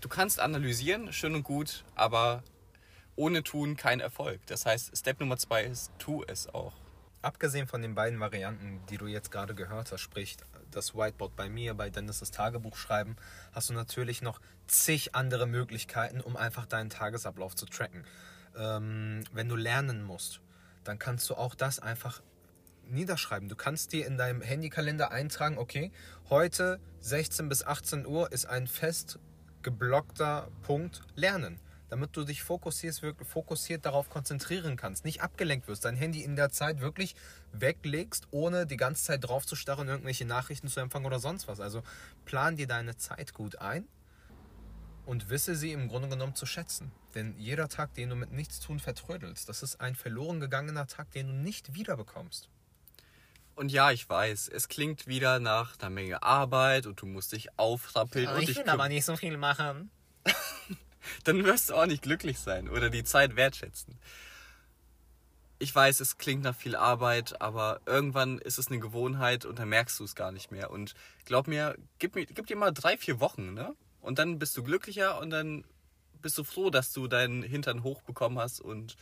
du 0.00 0.08
kannst 0.08 0.38
analysieren, 0.38 1.12
schön 1.12 1.34
und 1.34 1.42
gut, 1.42 1.84
aber 1.94 2.42
ohne 3.16 3.42
tun 3.42 3.76
kein 3.76 4.00
Erfolg. 4.00 4.40
Das 4.46 4.64
heißt, 4.64 4.96
Step 4.96 5.20
Nummer 5.20 5.36
2 5.36 5.64
ist, 5.64 5.90
tu 5.98 6.22
es 6.26 6.48
auch. 6.48 6.81
Abgesehen 7.22 7.68
von 7.68 7.82
den 7.82 7.94
beiden 7.94 8.18
Varianten, 8.18 8.80
die 8.90 8.98
du 8.98 9.06
jetzt 9.06 9.30
gerade 9.30 9.54
gehört 9.54 9.92
hast, 9.92 10.00
sprich 10.00 10.36
das 10.72 10.96
Whiteboard 10.96 11.36
bei 11.36 11.48
mir, 11.48 11.74
bei 11.74 11.88
Dennis 11.88 12.18
das 12.18 12.32
Tagebuch 12.32 12.76
schreiben, 12.76 13.14
hast 13.52 13.70
du 13.70 13.74
natürlich 13.74 14.22
noch 14.22 14.40
zig 14.66 15.14
andere 15.14 15.46
Möglichkeiten, 15.46 16.20
um 16.20 16.36
einfach 16.36 16.66
deinen 16.66 16.90
Tagesablauf 16.90 17.54
zu 17.54 17.66
tracken. 17.66 18.04
Ähm, 18.56 19.22
wenn 19.32 19.48
du 19.48 19.54
lernen 19.54 20.02
musst, 20.02 20.40
dann 20.82 20.98
kannst 20.98 21.30
du 21.30 21.36
auch 21.36 21.54
das 21.54 21.78
einfach 21.78 22.22
niederschreiben. 22.88 23.48
Du 23.48 23.54
kannst 23.54 23.92
dir 23.92 24.04
in 24.04 24.18
deinem 24.18 24.42
Handykalender 24.42 25.12
eintragen, 25.12 25.58
okay, 25.58 25.92
heute 26.28 26.80
16 27.00 27.48
bis 27.48 27.64
18 27.64 28.04
Uhr 28.04 28.32
ist 28.32 28.46
ein 28.46 28.66
fest 28.66 29.20
geblockter 29.62 30.48
Punkt 30.62 31.02
Lernen. 31.14 31.60
Damit 31.92 32.16
du 32.16 32.24
dich 32.24 32.42
fokussierst, 32.42 33.02
wirklich 33.02 33.28
fokussiert 33.28 33.84
darauf 33.84 34.08
konzentrieren 34.08 34.78
kannst, 34.78 35.04
nicht 35.04 35.20
abgelenkt 35.20 35.68
wirst, 35.68 35.84
dein 35.84 35.94
Handy 35.94 36.22
in 36.22 36.36
der 36.36 36.48
Zeit 36.48 36.80
wirklich 36.80 37.14
weglegst, 37.52 38.28
ohne 38.30 38.64
die 38.64 38.78
ganze 38.78 39.04
Zeit 39.04 39.22
drauf 39.22 39.44
zu 39.44 39.56
starren, 39.56 39.88
irgendwelche 39.88 40.24
Nachrichten 40.24 40.68
zu 40.68 40.80
empfangen 40.80 41.04
oder 41.04 41.18
sonst 41.18 41.48
was. 41.48 41.60
Also 41.60 41.82
plan 42.24 42.56
dir 42.56 42.66
deine 42.66 42.96
Zeit 42.96 43.34
gut 43.34 43.56
ein 43.56 43.86
und 45.04 45.28
wisse 45.28 45.54
sie 45.54 45.72
im 45.72 45.88
Grunde 45.88 46.08
genommen 46.08 46.34
zu 46.34 46.46
schätzen. 46.46 46.92
Denn 47.14 47.34
jeder 47.36 47.68
Tag, 47.68 47.92
den 47.92 48.08
du 48.08 48.16
mit 48.16 48.32
nichts 48.32 48.58
tun 48.58 48.80
vertrödelst, 48.80 49.50
das 49.50 49.62
ist 49.62 49.82
ein 49.82 49.94
verloren 49.94 50.40
gegangener 50.40 50.86
Tag, 50.86 51.10
den 51.10 51.26
du 51.26 51.34
nicht 51.34 51.74
wiederbekommst. 51.74 52.48
Und 53.54 53.70
ja, 53.70 53.90
ich 53.90 54.08
weiß, 54.08 54.48
es 54.48 54.68
klingt 54.68 55.06
wieder 55.06 55.40
nach 55.40 55.78
einer 55.78 55.90
Menge 55.90 56.22
Arbeit 56.22 56.86
und 56.86 57.02
du 57.02 57.04
musst 57.04 57.32
dich 57.32 57.58
aufrappeln 57.58 58.28
und 58.28 58.48
Ich 58.48 58.56
will 58.56 58.70
aber 58.70 58.88
nicht 58.88 59.04
so 59.04 59.14
viel 59.14 59.36
machen. 59.36 59.90
dann 61.24 61.44
wirst 61.44 61.70
du 61.70 61.74
auch 61.74 61.86
nicht 61.86 62.02
glücklich 62.02 62.38
sein 62.38 62.68
oder 62.68 62.90
die 62.90 63.04
Zeit 63.04 63.36
wertschätzen. 63.36 63.98
Ich 65.58 65.74
weiß, 65.74 66.00
es 66.00 66.18
klingt 66.18 66.42
nach 66.42 66.56
viel 66.56 66.74
Arbeit, 66.74 67.40
aber 67.40 67.80
irgendwann 67.86 68.38
ist 68.38 68.58
es 68.58 68.66
eine 68.66 68.80
Gewohnheit 68.80 69.44
und 69.44 69.60
dann 69.60 69.68
merkst 69.68 70.00
du 70.00 70.04
es 70.04 70.16
gar 70.16 70.32
nicht 70.32 70.50
mehr. 70.50 70.70
Und 70.72 70.94
glaub 71.24 71.46
mir, 71.46 71.76
gib, 72.00 72.16
mir, 72.16 72.26
gib 72.26 72.46
dir 72.46 72.56
mal 72.56 72.72
drei, 72.72 72.96
vier 72.96 73.20
Wochen, 73.20 73.54
ne? 73.54 73.74
Und 74.00 74.18
dann 74.18 74.40
bist 74.40 74.56
du 74.56 74.64
glücklicher 74.64 75.20
und 75.20 75.30
dann 75.30 75.64
bist 76.20 76.36
du 76.36 76.44
froh, 76.44 76.70
dass 76.70 76.92
du 76.92 77.06
deinen 77.06 77.44
Hintern 77.44 77.84
hochbekommen 77.84 78.38
hast 78.38 78.60
und 78.60 78.96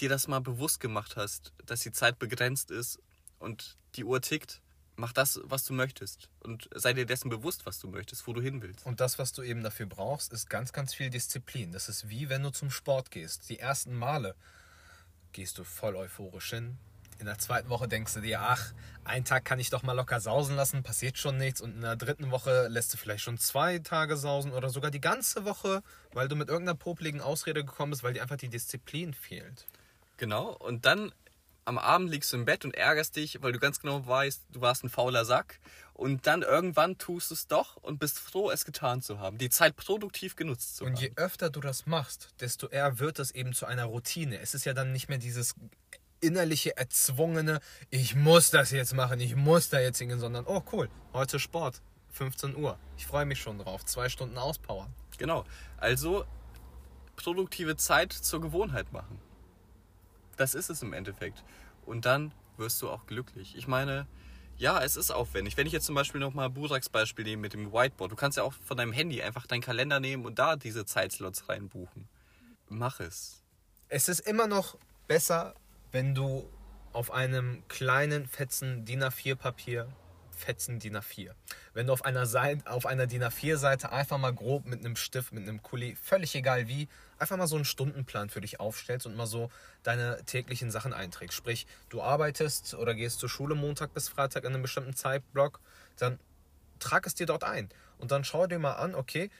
dir 0.00 0.08
das 0.08 0.26
mal 0.28 0.40
bewusst 0.40 0.80
gemacht 0.80 1.16
hast, 1.16 1.52
dass 1.66 1.80
die 1.80 1.92
Zeit 1.92 2.18
begrenzt 2.18 2.70
ist 2.70 2.98
und 3.38 3.76
die 3.94 4.04
Uhr 4.04 4.20
tickt. 4.20 4.60
Mach 5.02 5.12
das, 5.12 5.40
was 5.42 5.64
du 5.64 5.72
möchtest. 5.72 6.28
Und 6.44 6.70
sei 6.76 6.92
dir 6.92 7.06
dessen 7.06 7.28
bewusst, 7.28 7.66
was 7.66 7.80
du 7.80 7.88
möchtest, 7.88 8.24
wo 8.28 8.32
du 8.34 8.40
hin 8.40 8.62
willst. 8.62 8.86
Und 8.86 9.00
das, 9.00 9.18
was 9.18 9.32
du 9.32 9.42
eben 9.42 9.64
dafür 9.64 9.86
brauchst, 9.86 10.32
ist 10.32 10.48
ganz, 10.48 10.72
ganz 10.72 10.94
viel 10.94 11.10
Disziplin. 11.10 11.72
Das 11.72 11.88
ist 11.88 12.08
wie 12.08 12.28
wenn 12.28 12.44
du 12.44 12.50
zum 12.50 12.70
Sport 12.70 13.10
gehst. 13.10 13.48
Die 13.48 13.58
ersten 13.58 13.96
Male 13.96 14.36
gehst 15.32 15.58
du 15.58 15.64
voll 15.64 15.96
euphorisch 15.96 16.50
hin. 16.50 16.78
In 17.18 17.26
der 17.26 17.36
zweiten 17.36 17.68
Woche 17.68 17.88
denkst 17.88 18.14
du 18.14 18.20
dir, 18.20 18.42
ach, 18.42 18.72
einen 19.02 19.24
Tag 19.24 19.44
kann 19.44 19.58
ich 19.58 19.70
doch 19.70 19.82
mal 19.82 19.94
locker 19.94 20.20
sausen 20.20 20.54
lassen, 20.54 20.84
passiert 20.84 21.18
schon 21.18 21.36
nichts. 21.36 21.60
Und 21.60 21.74
in 21.74 21.80
der 21.80 21.96
dritten 21.96 22.30
Woche 22.30 22.68
lässt 22.68 22.94
du 22.94 22.96
vielleicht 22.96 23.24
schon 23.24 23.38
zwei 23.38 23.80
Tage 23.80 24.16
sausen 24.16 24.52
oder 24.52 24.70
sogar 24.70 24.92
die 24.92 25.00
ganze 25.00 25.44
Woche, 25.44 25.82
weil 26.12 26.28
du 26.28 26.36
mit 26.36 26.48
irgendeiner 26.48 26.78
popligen 26.78 27.20
Ausrede 27.20 27.64
gekommen 27.64 27.90
bist, 27.90 28.04
weil 28.04 28.12
dir 28.12 28.22
einfach 28.22 28.36
die 28.36 28.50
Disziplin 28.50 29.14
fehlt. 29.14 29.66
Genau. 30.16 30.50
Und 30.50 30.86
dann 30.86 31.12
am 31.64 31.78
Abend 31.78 32.10
liegst 32.10 32.32
du 32.32 32.36
im 32.36 32.44
Bett 32.44 32.64
und 32.64 32.74
ärgerst 32.74 33.16
dich, 33.16 33.40
weil 33.42 33.52
du 33.52 33.58
ganz 33.58 33.80
genau 33.80 34.06
weißt, 34.06 34.42
du 34.50 34.60
warst 34.60 34.84
ein 34.84 34.88
fauler 34.90 35.24
Sack. 35.24 35.60
Und 35.94 36.26
dann 36.26 36.42
irgendwann 36.42 36.98
tust 36.98 37.30
du 37.30 37.34
es 37.34 37.46
doch 37.46 37.76
und 37.76 37.98
bist 37.98 38.18
froh, 38.18 38.50
es 38.50 38.64
getan 38.64 39.02
zu 39.02 39.18
haben. 39.20 39.38
Die 39.38 39.50
Zeit 39.50 39.76
produktiv 39.76 40.34
genutzt 40.36 40.76
zu 40.76 40.84
Und 40.84 40.94
haben. 40.96 41.02
je 41.02 41.12
öfter 41.16 41.50
du 41.50 41.60
das 41.60 41.86
machst, 41.86 42.30
desto 42.40 42.66
eher 42.68 42.98
wird 42.98 43.18
es 43.18 43.30
eben 43.30 43.52
zu 43.52 43.66
einer 43.66 43.84
Routine. 43.84 44.40
Es 44.40 44.54
ist 44.54 44.64
ja 44.64 44.72
dann 44.74 44.92
nicht 44.92 45.08
mehr 45.08 45.18
dieses 45.18 45.54
innerliche, 46.20 46.76
erzwungene, 46.76 47.60
ich 47.90 48.14
muss 48.14 48.50
das 48.50 48.70
jetzt 48.70 48.94
machen, 48.94 49.20
ich 49.20 49.36
muss 49.36 49.68
da 49.68 49.80
jetzt 49.80 49.98
hingehen, 49.98 50.20
sondern, 50.20 50.46
oh 50.46 50.62
cool, 50.72 50.88
heute 51.12 51.38
Sport, 51.38 51.82
15 52.12 52.56
Uhr. 52.56 52.78
Ich 52.96 53.06
freue 53.06 53.26
mich 53.26 53.40
schon 53.40 53.58
drauf, 53.58 53.84
zwei 53.84 54.08
Stunden 54.08 54.38
auspowern. 54.38 54.92
Genau. 55.18 55.44
Also 55.76 56.24
produktive 57.16 57.76
Zeit 57.76 58.12
zur 58.12 58.40
Gewohnheit 58.40 58.92
machen. 58.92 59.20
Das 60.42 60.56
ist 60.56 60.70
es 60.70 60.82
im 60.82 60.92
Endeffekt. 60.92 61.44
Und 61.86 62.04
dann 62.04 62.32
wirst 62.56 62.82
du 62.82 62.90
auch 62.90 63.06
glücklich. 63.06 63.54
Ich 63.56 63.68
meine, 63.68 64.08
ja, 64.56 64.82
es 64.82 64.96
ist 64.96 65.12
aufwendig. 65.12 65.56
Wenn 65.56 65.68
ich 65.68 65.72
jetzt 65.72 65.86
zum 65.86 65.94
Beispiel 65.94 66.20
nochmal 66.20 66.50
Buraks 66.50 66.88
Beispiel 66.88 67.24
nehme 67.24 67.42
mit 67.42 67.52
dem 67.52 67.72
Whiteboard, 67.72 68.10
du 68.10 68.16
kannst 68.16 68.38
ja 68.38 68.42
auch 68.42 68.52
von 68.52 68.76
deinem 68.76 68.92
Handy 68.92 69.22
einfach 69.22 69.46
deinen 69.46 69.60
Kalender 69.60 70.00
nehmen 70.00 70.26
und 70.26 70.40
da 70.40 70.56
diese 70.56 70.84
Zeitslots 70.84 71.48
reinbuchen. 71.48 72.08
Mach 72.68 72.98
es. 72.98 73.44
Es 73.88 74.08
ist 74.08 74.18
immer 74.18 74.48
noch 74.48 74.76
besser, 75.06 75.54
wenn 75.92 76.12
du 76.12 76.50
auf 76.92 77.12
einem 77.12 77.62
kleinen 77.68 78.26
Fetzen 78.26 78.84
DIN 78.84 79.04
A4 79.04 79.36
Papier, 79.36 79.86
Fetzen 80.42 80.78
DIN 80.78 80.96
A4, 80.96 81.30
wenn 81.72 81.86
du 81.86 81.92
auf 81.92 82.04
einer, 82.04 82.26
Seite, 82.26 82.68
auf 82.70 82.84
einer 82.84 83.06
DIN 83.06 83.22
A4 83.22 83.56
Seite 83.56 83.92
einfach 83.92 84.18
mal 84.18 84.34
grob 84.34 84.66
mit 84.66 84.80
einem 84.80 84.96
Stift, 84.96 85.32
mit 85.32 85.44
einem 85.44 85.62
Kuli, 85.62 85.94
völlig 85.94 86.34
egal 86.34 86.66
wie, 86.68 86.88
einfach 87.18 87.36
mal 87.36 87.46
so 87.46 87.56
einen 87.56 87.64
Stundenplan 87.64 88.28
für 88.28 88.40
dich 88.40 88.58
aufstellst 88.58 89.06
und 89.06 89.16
mal 89.16 89.26
so 89.26 89.50
deine 89.82 90.24
täglichen 90.24 90.70
Sachen 90.70 90.92
einträgst. 90.92 91.36
Sprich, 91.36 91.66
du 91.88 92.02
arbeitest 92.02 92.74
oder 92.74 92.94
gehst 92.94 93.20
zur 93.20 93.28
Schule 93.28 93.54
Montag 93.54 93.94
bis 93.94 94.08
Freitag 94.08 94.44
in 94.44 94.52
einem 94.52 94.62
bestimmten 94.62 94.94
Zeitblock, 94.96 95.60
dann 95.96 96.18
trag 96.80 97.06
es 97.06 97.14
dir 97.14 97.26
dort 97.26 97.44
ein 97.44 97.68
und 97.98 98.10
dann 98.10 98.24
schau 98.24 98.46
dir 98.46 98.58
mal 98.58 98.74
an, 98.74 98.94
okay, 98.94 99.30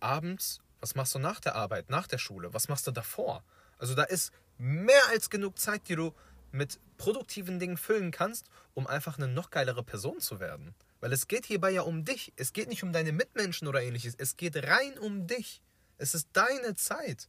abends, 0.00 0.60
was 0.80 0.94
machst 0.94 1.14
du 1.14 1.18
nach 1.18 1.40
der 1.40 1.54
Arbeit, 1.54 1.90
nach 1.90 2.06
der 2.06 2.18
Schule, 2.18 2.52
was 2.52 2.68
machst 2.68 2.86
du 2.86 2.90
davor? 2.90 3.44
Also 3.78 3.94
da 3.94 4.02
ist 4.02 4.32
mehr 4.58 5.08
als 5.10 5.30
genug 5.30 5.58
Zeit, 5.58 5.88
die 5.88 5.94
du 5.94 6.12
mit 6.52 6.78
produktiven 6.96 7.58
Dingen 7.58 7.76
füllen 7.76 8.10
kannst, 8.10 8.46
um 8.74 8.86
einfach 8.86 9.18
eine 9.18 9.28
noch 9.28 9.50
geilere 9.50 9.82
Person 9.82 10.20
zu 10.20 10.40
werden. 10.40 10.74
Weil 11.00 11.12
es 11.12 11.28
geht 11.28 11.46
hierbei 11.46 11.70
ja 11.70 11.82
um 11.82 12.04
dich. 12.04 12.32
Es 12.36 12.52
geht 12.52 12.68
nicht 12.68 12.82
um 12.82 12.92
deine 12.92 13.12
Mitmenschen 13.12 13.68
oder 13.68 13.82
ähnliches. 13.82 14.14
Es 14.16 14.36
geht 14.36 14.56
rein 14.56 14.98
um 14.98 15.26
dich. 15.26 15.62
Es 15.96 16.14
ist 16.14 16.28
deine 16.32 16.74
Zeit. 16.74 17.28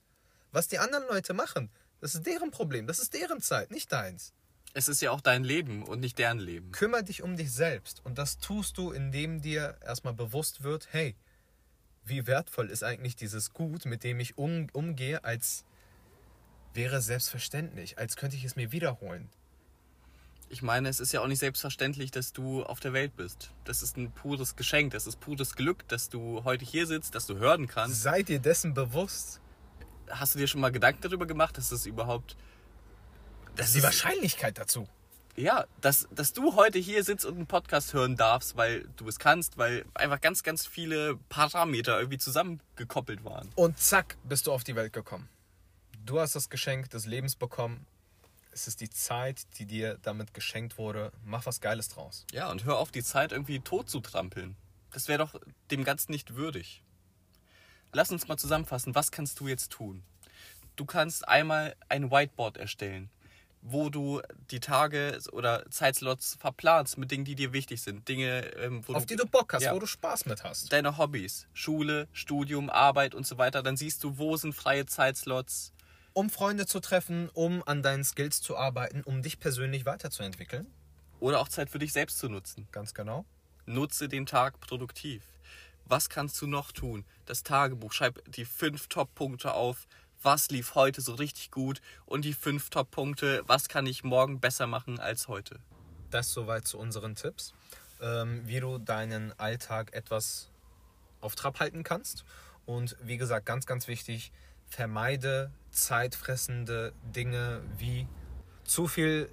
Was 0.51 0.67
die 0.67 0.79
anderen 0.79 1.07
Leute 1.07 1.33
machen, 1.33 1.69
das 2.01 2.15
ist 2.15 2.25
deren 2.25 2.51
Problem. 2.51 2.87
Das 2.87 2.99
ist 2.99 3.13
deren 3.13 3.41
Zeit, 3.41 3.71
nicht 3.71 3.91
deins. 3.91 4.33
Es 4.73 4.87
ist 4.87 5.01
ja 5.01 5.11
auch 5.11 5.21
dein 5.21 5.43
Leben 5.43 5.83
und 5.83 5.99
nicht 5.99 6.17
deren 6.19 6.39
Leben. 6.39 6.71
Kümmer 6.71 7.01
dich 7.01 7.23
um 7.23 7.35
dich 7.35 7.51
selbst. 7.51 8.05
Und 8.05 8.17
das 8.17 8.37
tust 8.37 8.77
du, 8.77 8.91
indem 8.91 9.41
dir 9.41 9.77
erstmal 9.83 10.13
bewusst 10.13 10.63
wird, 10.63 10.87
hey, 10.91 11.15
wie 12.03 12.27
wertvoll 12.27 12.69
ist 12.69 12.83
eigentlich 12.83 13.15
dieses 13.15 13.51
Gut, 13.51 13.85
mit 13.85 14.03
dem 14.03 14.19
ich 14.19 14.37
um, 14.37 14.67
umgehe, 14.73 15.23
als 15.23 15.65
wäre 16.79 17.01
selbstverständlich, 17.01 17.99
als 17.99 18.15
könnte 18.15 18.37
ich 18.37 18.45
es 18.45 18.55
mir 18.55 18.71
wiederholen. 18.71 19.27
Ich 20.47 20.61
meine, 20.61 20.87
es 20.87 21.01
ist 21.01 21.11
ja 21.11 21.19
auch 21.19 21.27
nicht 21.27 21.39
selbstverständlich, 21.39 22.09
dass 22.09 22.31
du 22.31 22.63
auf 22.63 22.79
der 22.79 22.93
Welt 22.93 23.17
bist. 23.17 23.51
Das 23.65 23.83
ist 23.83 23.97
ein 23.97 24.13
pures 24.13 24.55
Geschenk, 24.55 24.93
das 24.93 25.05
ist 25.05 25.19
pures 25.19 25.57
Glück, 25.57 25.85
dass 25.89 26.07
du 26.07 26.45
heute 26.45 26.63
hier 26.63 26.87
sitzt, 26.87 27.15
dass 27.15 27.27
du 27.27 27.35
hören 27.35 27.67
kannst. 27.67 28.01
Sei 28.01 28.23
dir 28.23 28.39
dessen 28.39 28.73
bewusst. 28.73 29.41
Hast 30.09 30.35
du 30.35 30.39
dir 30.39 30.47
schon 30.47 30.61
mal 30.61 30.71
Gedanken 30.71 31.01
darüber 31.01 31.27
gemacht, 31.27 31.57
dass 31.57 31.67
das 31.67 31.85
überhaupt. 31.85 32.37
Das 33.57 33.67
ist 33.67 33.75
die 33.75 33.83
Wahrscheinlichkeit 33.83 34.57
dazu. 34.57 34.87
Ja, 35.35 35.65
dass, 35.81 36.07
dass 36.11 36.31
du 36.31 36.55
heute 36.55 36.79
hier 36.79 37.03
sitzt 37.03 37.25
und 37.25 37.35
einen 37.35 37.47
Podcast 37.47 37.93
hören 37.93 38.15
darfst, 38.15 38.55
weil 38.55 38.87
du 38.95 39.05
es 39.09 39.19
kannst, 39.19 39.57
weil 39.57 39.83
einfach 39.95 40.21
ganz, 40.21 40.43
ganz 40.43 40.65
viele 40.65 41.17
Parameter 41.27 41.97
irgendwie 41.97 42.19
zusammengekoppelt 42.19 43.25
waren. 43.25 43.49
Und 43.55 43.77
zack, 43.77 44.15
bist 44.23 44.47
du 44.47 44.53
auf 44.53 44.63
die 44.63 44.75
Welt 44.77 44.93
gekommen. 44.93 45.27
Du 46.09 46.19
hast 46.19 46.33
das 46.35 46.49
Geschenk 46.49 46.89
des 46.89 47.05
Lebens 47.05 47.35
bekommen. 47.35 47.85
Es 48.51 48.67
ist 48.67 48.81
die 48.81 48.89
Zeit, 48.89 49.45
die 49.59 49.67
dir 49.67 49.99
damit 50.01 50.33
geschenkt 50.33 50.79
wurde. 50.79 51.11
Mach 51.23 51.45
was 51.45 51.61
Geiles 51.61 51.87
draus. 51.89 52.25
Ja, 52.31 52.49
und 52.49 52.65
hör 52.65 52.79
auf, 52.79 52.89
die 52.89 53.03
Zeit 53.03 53.31
irgendwie 53.31 53.59
tot 53.59 53.91
zu 53.91 53.99
trampeln. 53.99 54.55
Das 54.91 55.07
wäre 55.07 55.19
doch 55.19 55.39
dem 55.69 55.83
Ganzen 55.83 56.11
nicht 56.11 56.33
würdig. 56.35 56.81
Lass 57.93 58.09
uns 58.09 58.27
mal 58.27 58.37
zusammenfassen, 58.37 58.95
was 58.95 59.11
kannst 59.11 59.39
du 59.39 59.47
jetzt 59.47 59.71
tun? 59.71 60.01
Du 60.77 60.85
kannst 60.85 61.27
einmal 61.27 61.75
ein 61.89 62.09
Whiteboard 62.09 62.57
erstellen, 62.57 63.11
wo 63.61 63.91
du 63.91 64.19
die 64.49 64.59
Tage 64.59 65.19
oder 65.31 65.69
Zeitslots 65.69 66.37
verplanst 66.39 66.97
mit 66.97 67.11
Dingen, 67.11 67.25
die 67.25 67.35
dir 67.35 67.53
wichtig 67.53 67.83
sind. 67.83 68.07
Dinge, 68.07 68.47
ähm, 68.55 68.81
wo 68.87 68.95
Auf 68.95 69.05
die 69.05 69.15
du 69.15 69.27
Bock 69.27 69.53
hast, 69.53 69.61
Ja. 69.61 69.75
wo 69.75 69.79
du 69.79 69.85
Spaß 69.85 70.25
mit 70.25 70.43
hast. 70.43 70.73
deine 70.73 70.97
Hobbys, 70.97 71.45
Schule, 71.53 72.07
Studium, 72.13 72.71
Arbeit 72.71 73.13
und 73.13 73.27
so 73.27 73.37
weiter. 73.37 73.61
Dann 73.61 73.77
siehst 73.77 74.03
du, 74.03 74.17
wo 74.17 74.35
sind 74.37 74.53
freie 74.55 74.87
Zeitslots. 74.87 75.71
Um 76.13 76.29
Freunde 76.29 76.65
zu 76.65 76.79
treffen, 76.79 77.29
um 77.33 77.63
an 77.65 77.83
deinen 77.83 78.03
Skills 78.03 78.41
zu 78.41 78.57
arbeiten, 78.57 79.03
um 79.03 79.21
dich 79.21 79.39
persönlich 79.39 79.85
weiterzuentwickeln. 79.85 80.67
Oder 81.19 81.39
auch 81.39 81.47
Zeit 81.47 81.69
für 81.69 81.79
dich 81.79 81.93
selbst 81.93 82.19
zu 82.19 82.29
nutzen. 82.29 82.67
Ganz 82.71 82.93
genau. 82.93 83.25
Nutze 83.65 84.07
den 84.07 84.25
Tag 84.25 84.59
produktiv. 84.59 85.23
Was 85.85 86.09
kannst 86.09 86.41
du 86.41 86.47
noch 86.47 86.71
tun? 86.71 87.05
Das 87.25 87.43
Tagebuch. 87.43 87.93
Schreib 87.93 88.23
die 88.31 88.45
fünf 88.45 88.87
Top-Punkte 88.87 89.53
auf. 89.53 89.87
Was 90.21 90.49
lief 90.49 90.75
heute 90.75 91.01
so 91.01 91.13
richtig 91.13 91.51
gut? 91.51 91.81
Und 92.05 92.25
die 92.25 92.33
fünf 92.33 92.69
Top-Punkte. 92.69 93.43
Was 93.47 93.69
kann 93.69 93.85
ich 93.85 94.03
morgen 94.03 94.39
besser 94.39 94.67
machen 94.67 94.99
als 94.99 95.27
heute? 95.27 95.59
Das 96.09 96.31
soweit 96.31 96.67
zu 96.67 96.77
unseren 96.77 97.15
Tipps, 97.15 97.53
ähm, 98.01 98.41
wie 98.45 98.59
du 98.59 98.77
deinen 98.77 99.37
Alltag 99.39 99.93
etwas 99.93 100.49
auf 101.21 101.35
Trab 101.35 101.59
halten 101.59 101.83
kannst. 101.83 102.23
Und 102.65 102.95
wie 103.01 103.17
gesagt, 103.17 103.45
ganz, 103.45 103.65
ganz 103.65 103.87
wichtig, 103.87 104.31
vermeide 104.69 105.51
zeitfressende 105.71 106.93
Dinge 107.03 107.61
wie 107.77 108.07
zu 108.63 108.87
viel 108.87 109.31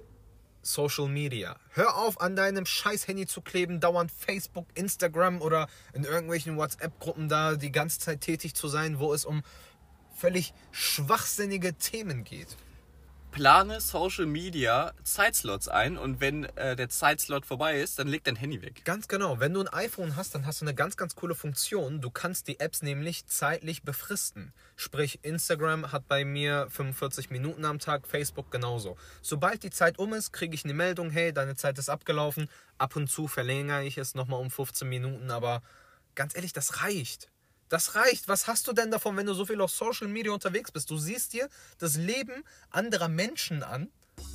Social 0.61 1.07
Media. 1.07 1.55
Hör 1.69 1.95
auf, 1.95 2.19
an 2.19 2.35
deinem 2.35 2.65
scheiß 2.65 3.07
Handy 3.07 3.25
zu 3.25 3.41
kleben, 3.41 3.79
dauernd 3.79 4.11
Facebook, 4.11 4.67
Instagram 4.73 5.41
oder 5.41 5.67
in 5.93 6.03
irgendwelchen 6.03 6.57
WhatsApp-Gruppen 6.57 7.29
da 7.29 7.55
die 7.55 7.71
ganze 7.71 7.99
Zeit 7.99 8.21
tätig 8.21 8.53
zu 8.53 8.67
sein, 8.67 8.99
wo 8.99 9.13
es 9.13 9.23
um 9.23 9.43
völlig 10.13 10.53
schwachsinnige 10.71 11.75
Themen 11.75 12.23
geht. 12.23 12.57
Plane 13.31 13.81
Social 13.81 14.25
Media 14.25 14.93
Zeitslots 15.03 15.67
ein 15.67 15.97
und 15.97 16.19
wenn 16.21 16.45
äh, 16.55 16.75
der 16.75 16.89
Zeitslot 16.89 17.45
vorbei 17.45 17.79
ist, 17.79 17.99
dann 17.99 18.07
leg 18.07 18.23
dein 18.23 18.35
Handy 18.35 18.61
weg. 18.61 18.81
Ganz 18.83 19.07
genau. 19.07 19.39
Wenn 19.39 19.53
du 19.53 19.61
ein 19.61 19.67
iPhone 19.67 20.15
hast, 20.15 20.33
dann 20.33 20.45
hast 20.45 20.61
du 20.61 20.65
eine 20.65 20.73
ganz, 20.73 20.97
ganz 20.97 21.15
coole 21.15 21.35
Funktion. 21.35 22.01
Du 22.01 22.09
kannst 22.09 22.47
die 22.47 22.59
Apps 22.59 22.81
nämlich 22.81 23.27
zeitlich 23.27 23.83
befristen. 23.83 24.53
Sprich, 24.75 25.19
Instagram 25.23 25.91
hat 25.91 26.07
bei 26.07 26.25
mir 26.25 26.67
45 26.69 27.29
Minuten 27.29 27.65
am 27.65 27.79
Tag, 27.79 28.07
Facebook 28.07 28.51
genauso. 28.51 28.97
Sobald 29.21 29.63
die 29.63 29.71
Zeit 29.71 29.99
um 29.99 30.13
ist, 30.13 30.31
kriege 30.31 30.55
ich 30.55 30.63
eine 30.63 30.73
Meldung, 30.73 31.09
hey, 31.11 31.31
deine 31.31 31.55
Zeit 31.55 31.77
ist 31.77 31.89
abgelaufen. 31.89 32.49
Ab 32.77 32.95
und 32.95 33.07
zu 33.07 33.27
verlängere 33.27 33.83
ich 33.83 33.97
es 33.97 34.15
nochmal 34.15 34.41
um 34.41 34.49
15 34.49 34.89
Minuten, 34.89 35.29
aber 35.29 35.61
ganz 36.15 36.35
ehrlich, 36.35 36.53
das 36.53 36.81
reicht. 36.81 37.29
Das 37.69 37.95
reicht. 37.95 38.27
Was 38.27 38.47
hast 38.47 38.67
du 38.67 38.73
denn 38.73 38.91
davon, 38.91 39.17
wenn 39.17 39.25
du 39.25 39.33
so 39.33 39.45
viel 39.45 39.59
auf 39.61 39.71
Social 39.71 40.07
Media 40.07 40.31
unterwegs 40.31 40.71
bist? 40.71 40.89
Du 40.89 40.97
siehst 40.97 41.33
dir 41.33 41.49
das 41.79 41.95
Leben 41.97 42.43
anderer 42.69 43.07
Menschen 43.09 43.61
an 43.63 43.89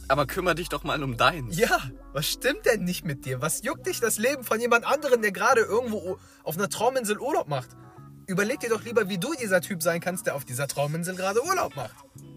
Aber 0.09 0.27
kümmere 0.27 0.55
dich 0.55 0.69
doch 0.69 0.85
mal 0.85 1.03
um 1.03 1.17
deins. 1.17 1.57
ja, 1.59 1.81
was 2.13 2.27
stimmt 2.29 2.67
denn 2.67 2.85
nicht 2.85 3.05
mit 3.05 3.25
dir? 3.25 3.41
Was 3.41 3.63
juckt 3.65 3.87
dich 3.87 4.01
das 4.01 4.19
Leben 4.19 4.45
von 4.45 4.61
jemand 4.61 4.85
anderem, 4.85 5.23
der 5.23 5.33
gerade 5.33 5.63
irgendwo 5.63 6.19
auf 6.43 6.57
einer 6.59 6.69
Trauminsel 6.69 7.19
Urlaub 7.19 7.49
macht? 7.49 7.71
Überleg 8.27 8.61
dir 8.61 8.69
doch 8.69 8.85
lieber, 8.85 9.09
wie 9.09 9.19
du 9.19 9.33
dieser 9.35 9.61
Typ 9.61 9.83
sein 9.83 10.01
kannst, 10.01 10.27
der 10.27 10.35
auf 10.37 10.45
dieser 10.45 10.69
Trauminsel 10.69 11.17
gerade 11.17 11.43
Urlaub 11.45 11.75
macht. 11.75 11.97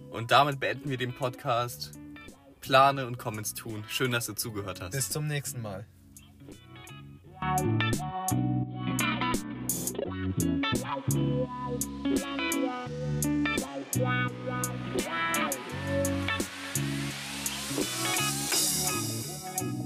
Und 0.09 0.31
damit 0.31 0.59
beenden 0.59 0.89
wir 0.89 0.97
den 0.97 1.13
Podcast. 1.13 1.91
plane 2.61 3.05
und 3.05 3.17
komm 3.19 3.37
ins 3.37 3.53
Tun. 3.53 3.83
Schön, 3.87 4.11
dass 4.11 4.25
du 4.25 4.33
zugehört 4.33 4.81
hast. 4.81 4.91
Bis 4.91 5.09
zum 5.11 5.27
nächsten 5.27 5.61
Mal. 5.61 5.85
Wow. 10.37 10.95